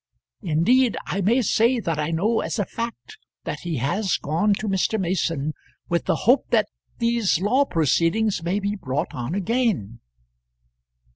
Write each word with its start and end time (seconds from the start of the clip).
Indeed, 0.41 0.97
I 1.05 1.21
may 1.21 1.43
say 1.43 1.79
that 1.79 1.99
I 1.99 2.09
know 2.09 2.39
as 2.39 2.57
a 2.57 2.65
fact 2.65 3.19
that 3.43 3.59
he 3.59 3.77
has 3.77 4.17
gone 4.17 4.55
to 4.55 4.67
Mr. 4.67 4.99
Mason 4.99 5.53
with 5.89 6.05
the 6.05 6.15
hope 6.25 6.49
that 6.49 6.69
these 6.97 7.39
law 7.39 7.65
proceedings 7.65 8.41
may 8.41 8.59
be 8.59 8.75
brought 8.75 9.13
on 9.13 9.35
again." 9.35 9.99